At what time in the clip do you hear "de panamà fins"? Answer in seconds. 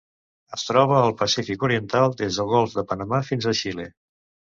2.79-3.49